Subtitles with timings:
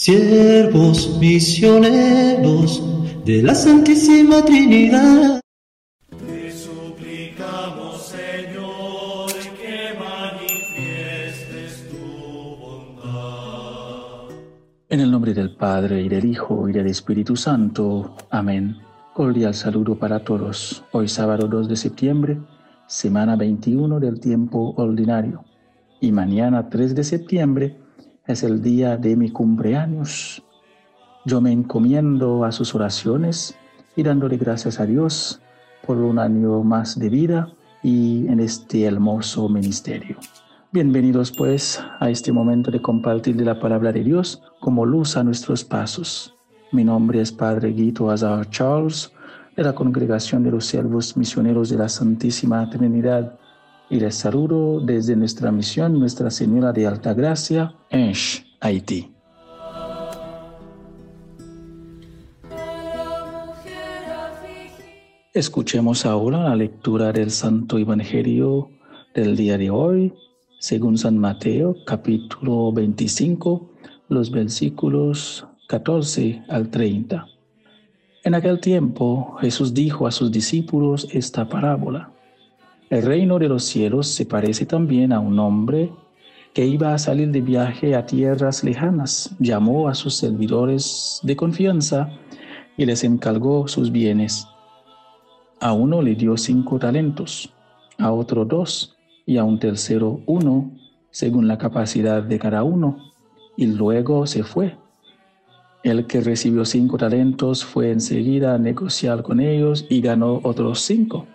[0.00, 2.82] siervos misioneros
[3.26, 5.42] de la Santísima Trinidad.
[6.08, 14.30] Te suplicamos, Señor, que manifiestes tu bondad.
[14.88, 18.16] En el nombre del Padre, y del Hijo, y del Espíritu Santo.
[18.30, 18.78] Amén.
[19.12, 20.82] Cordial saludo para todos.
[20.92, 22.40] Hoy sábado 2 de septiembre,
[22.86, 25.44] semana 21 del tiempo ordinario.
[26.00, 27.76] Y mañana 3 de septiembre,
[28.26, 30.42] es el día de mi cumpleaños.
[31.24, 33.56] Yo me encomiendo a sus oraciones
[33.96, 35.40] y dándole gracias a Dios
[35.86, 37.52] por un año más de vida
[37.82, 40.16] y en este hermoso ministerio.
[40.72, 45.64] Bienvenidos pues a este momento de compartir la palabra de Dios como luz a nuestros
[45.64, 46.36] pasos.
[46.72, 49.12] Mi nombre es Padre Guido Azar Charles
[49.56, 53.38] de la Congregación de los Siervos Misioneros de la Santísima Trinidad
[53.90, 58.12] y les saludo desde nuestra misión Nuestra Señora de Alta Gracia, en
[58.60, 59.10] Haití.
[65.34, 68.70] Escuchemos ahora la lectura del Santo Evangelio
[69.12, 70.14] del día de hoy,
[70.60, 73.70] según San Mateo, capítulo 25,
[74.08, 77.26] los versículos 14 al 30.
[78.22, 82.12] En aquel tiempo Jesús dijo a sus discípulos esta parábola.
[82.90, 85.92] El reino de los cielos se parece también a un hombre
[86.52, 89.30] que iba a salir de viaje a tierras lejanas.
[89.38, 92.10] Llamó a sus servidores de confianza
[92.76, 94.44] y les encargó sus bienes.
[95.60, 97.54] A uno le dio cinco talentos,
[97.96, 100.72] a otro dos y a un tercero uno,
[101.12, 102.96] según la capacidad de cada uno,
[103.56, 104.76] y luego se fue.
[105.84, 111.28] El que recibió cinco talentos fue enseguida a negociar con ellos y ganó otros cinco.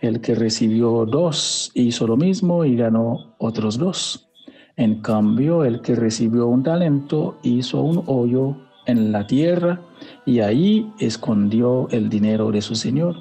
[0.00, 4.28] El que recibió dos hizo lo mismo y ganó otros dos.
[4.76, 9.80] En cambio, el que recibió un talento hizo un hoyo en la tierra
[10.24, 13.16] y ahí escondió el dinero de su señor.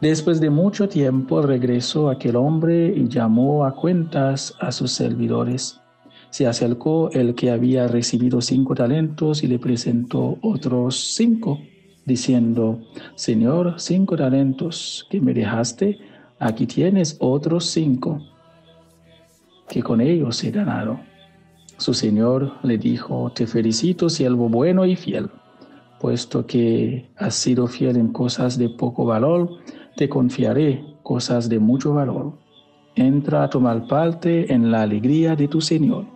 [0.00, 5.80] Después de mucho tiempo regresó aquel hombre y llamó a cuentas a sus servidores.
[6.30, 11.60] Se acercó el que había recibido cinco talentos y le presentó otros cinco
[12.06, 12.80] diciendo,
[13.14, 15.98] Señor, cinco talentos que me dejaste,
[16.38, 18.20] aquí tienes otros cinco,
[19.68, 21.00] que con ellos he ganado.
[21.78, 25.30] Su Señor le dijo, te felicito, siervo bueno y fiel,
[26.00, 29.50] puesto que has sido fiel en cosas de poco valor,
[29.96, 32.38] te confiaré cosas de mucho valor.
[32.94, 36.13] Entra a tomar parte en la alegría de tu Señor.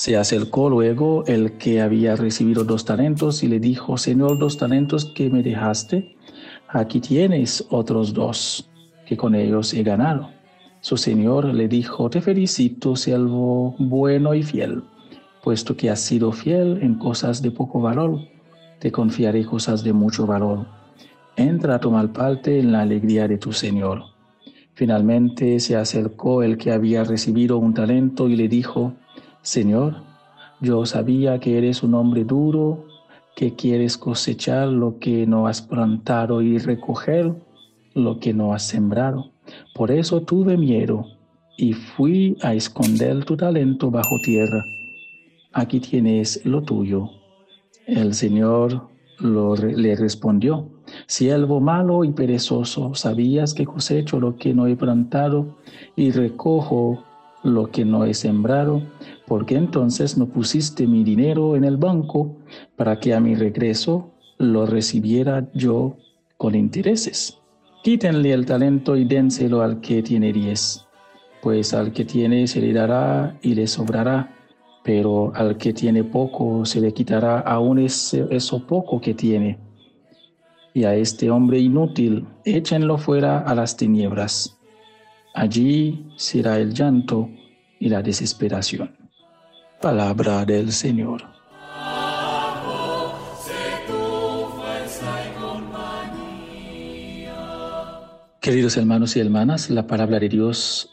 [0.00, 5.04] Se acercó luego el que había recibido dos talentos y le dijo, Señor, dos talentos
[5.04, 6.16] que me dejaste,
[6.68, 8.66] aquí tienes otros dos,
[9.04, 10.30] que con ellos he ganado.
[10.80, 14.84] Su señor le dijo, te felicito, siervo bueno y fiel,
[15.42, 18.20] puesto que has sido fiel en cosas de poco valor,
[18.78, 20.66] te confiaré cosas de mucho valor.
[21.36, 24.04] Entra a tomar parte en la alegría de tu señor.
[24.72, 28.94] Finalmente se acercó el que había recibido un talento y le dijo,
[29.42, 30.02] Señor,
[30.60, 32.84] yo sabía que eres un hombre duro,
[33.34, 37.32] que quieres cosechar lo que no has plantado y recoger
[37.94, 39.30] lo que no has sembrado.
[39.74, 41.06] Por eso tuve miedo
[41.56, 44.64] y fui a esconder tu talento bajo tierra.
[45.52, 47.08] Aquí tienes lo tuyo.
[47.86, 48.88] El Señor
[49.20, 50.68] le respondió,
[51.06, 55.56] siervo malo y perezoso, sabías que cosecho lo que no he plantado
[55.96, 57.04] y recojo
[57.42, 58.82] lo que no he sembrado,
[59.26, 62.36] porque entonces no pusiste mi dinero en el banco
[62.76, 65.96] para que a mi regreso lo recibiera yo
[66.36, 67.38] con intereses.
[67.82, 70.86] Quítenle el talento y dénselo al que tiene diez,
[71.42, 74.36] pues al que tiene se le dará y le sobrará,
[74.84, 79.58] pero al que tiene poco se le quitará aún eso poco que tiene.
[80.72, 84.59] Y a este hombre inútil échenlo fuera a las tinieblas
[85.34, 87.30] Allí será el llanto
[87.78, 88.96] y la desesperación.
[89.80, 91.22] Palabra del Señor.
[98.40, 100.90] Queridos hermanos y hermanas, la palabra de Dios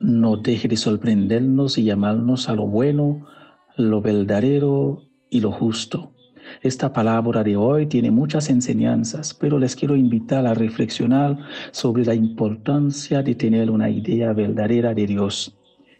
[0.00, 3.26] no deje de sorprendernos y llamarnos a lo bueno,
[3.76, 6.12] lo verdadero y lo justo.
[6.62, 11.38] Esta palabra de hoy tiene muchas enseñanzas, pero les quiero invitar a reflexionar
[11.70, 15.56] sobre la importancia de tener una idea verdadera de Dios.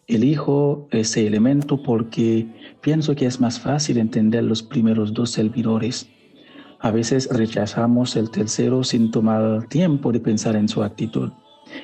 [0.06, 2.46] Elijo ese elemento porque
[2.80, 6.08] pienso que es más fácil entender los primeros dos servidores.
[6.80, 11.32] A veces rechazamos el tercero sin tomar tiempo de pensar en su actitud.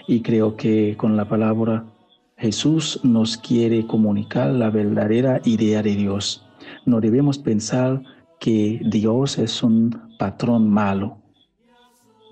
[0.06, 1.84] Y creo que con la palabra
[2.36, 6.46] Jesús nos quiere comunicar la verdadera idea de Dios
[6.84, 8.02] no debemos pensar
[8.42, 11.18] que Dios es un patrón malo,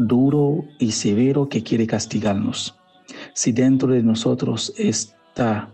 [0.00, 2.74] duro y severo que quiere castigarnos.
[3.32, 5.72] Si dentro de nosotros está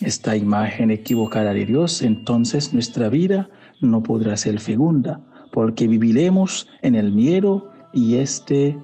[0.00, 3.50] esta imagen equivocada de Dios, entonces nuestra vida
[3.80, 5.20] no podrá ser fecunda,
[5.52, 8.76] porque viviremos en el miedo y este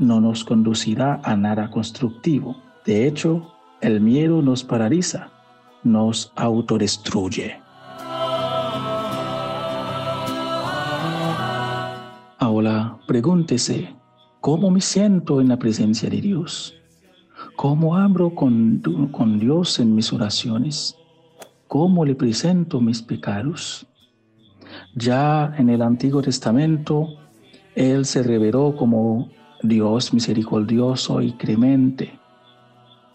[0.00, 2.56] no nos conducirá a nada constructivo.
[2.84, 5.30] De hecho, el miedo nos paraliza,
[5.84, 7.65] nos autodestruye.
[12.46, 13.92] Ahora pregúntese,
[14.40, 16.76] ¿cómo me siento en la presencia de Dios?
[17.56, 20.94] ¿Cómo hablo con, con Dios en mis oraciones?
[21.66, 23.88] ¿Cómo le presento mis pecados?
[24.94, 27.08] Ya en el Antiguo Testamento,
[27.74, 29.28] Él se reveló como
[29.64, 32.16] Dios misericordioso y clemente,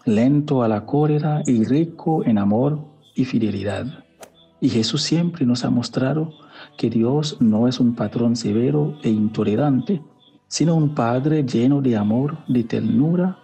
[0.04, 4.01] lento a la cólera y rico en amor y fidelidad.
[4.62, 6.34] Y Jesús siempre nos ha mostrado
[6.78, 10.00] que Dios no es un patrón severo e intolerante,
[10.46, 13.36] sino un Padre lleno de amor, de ternura,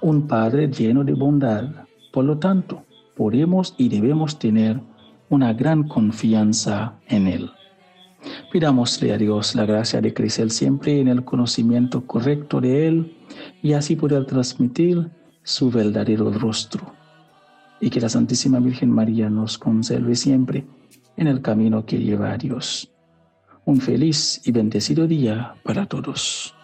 [0.00, 1.64] un Padre lleno de bondad.
[2.10, 2.84] Por lo tanto,
[3.14, 4.80] podemos y debemos tener
[5.28, 7.50] una gran confianza en Él.
[8.50, 13.16] Pidámosle a Dios la gracia de crecer siempre en el conocimiento correcto de Él
[13.62, 15.10] y así poder transmitir
[15.42, 17.01] su verdadero rostro.
[17.82, 20.64] Y que la Santísima Virgen María nos conserve siempre
[21.18, 22.90] en el camino que lleva a Dios.
[23.66, 26.54] Un feliz y bendecido día para todos.